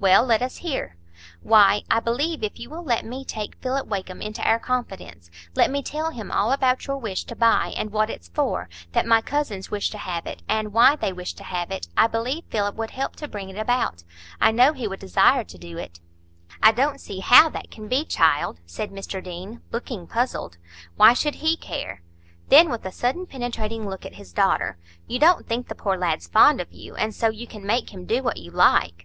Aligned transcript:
"Well, 0.00 0.24
let 0.24 0.40
us 0.40 0.56
hear." 0.64 0.96
"Why, 1.42 1.82
I 1.90 2.00
believe, 2.00 2.42
if 2.42 2.58
you 2.58 2.70
will 2.70 2.82
let 2.82 3.04
me 3.04 3.26
take 3.26 3.56
Philip 3.60 3.86
Wakem 3.86 4.22
into 4.22 4.40
our 4.42 4.58
confidence,—let 4.58 5.70
me 5.70 5.82
tell 5.82 6.12
him 6.12 6.30
all 6.30 6.50
about 6.50 6.86
your 6.86 6.96
wish 6.96 7.24
to 7.24 7.36
buy, 7.36 7.74
and 7.76 7.92
what 7.92 8.08
it's 8.08 8.28
for; 8.28 8.70
that 8.92 9.04
my 9.04 9.20
cousins 9.20 9.70
wish 9.70 9.90
to 9.90 9.98
have 9.98 10.24
it, 10.24 10.40
and 10.48 10.72
why 10.72 10.96
they 10.96 11.12
wish 11.12 11.34
to 11.34 11.44
have 11.44 11.70
it,—I 11.70 12.06
believe 12.06 12.44
Philip 12.48 12.74
would 12.76 12.92
help 12.92 13.16
to 13.16 13.28
bring 13.28 13.50
it 13.50 13.58
about. 13.58 14.02
I 14.40 14.50
know 14.50 14.72
he 14.72 14.88
would 14.88 14.98
desire 14.98 15.44
to 15.44 15.58
do 15.58 15.76
it." 15.76 16.00
"I 16.62 16.72
don't 16.72 16.98
see 16.98 17.20
how 17.20 17.50
that 17.50 17.70
can 17.70 17.86
be, 17.86 18.06
child," 18.06 18.60
said 18.64 18.90
Mr 18.90 19.22
Deane, 19.22 19.60
looking 19.72 20.06
puzzled. 20.06 20.56
"Why 20.96 21.12
should 21.12 21.34
he 21.34 21.54
care?"—then, 21.54 22.70
with 22.70 22.86
a 22.86 22.92
sudden 22.92 23.26
penetrating 23.26 23.86
look 23.86 24.06
at 24.06 24.14
his 24.14 24.32
daughter, 24.32 24.78
"You 25.06 25.18
don't 25.18 25.46
think 25.46 25.68
the 25.68 25.74
poor 25.74 25.98
lad's 25.98 26.26
fond 26.28 26.62
of 26.62 26.72
you, 26.72 26.94
and 26.94 27.14
so 27.14 27.28
you 27.28 27.46
can 27.46 27.66
make 27.66 27.92
him 27.92 28.06
do 28.06 28.22
what 28.22 28.38
you 28.38 28.50
like?" 28.50 29.04